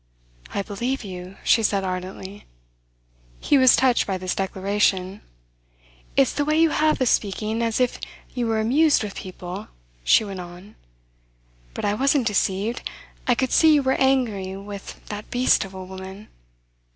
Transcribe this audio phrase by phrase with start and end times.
[0.51, 2.45] "I believe you," she said ardently.
[3.39, 5.21] He was touched by this declaration.
[6.15, 7.99] "It's the way you have of speaking as if
[8.33, 9.67] you were amused with people,"
[10.03, 10.73] she went on.
[11.75, 12.81] "But I wasn't deceived.
[13.27, 16.29] I could see you were angry with that beast of a woman.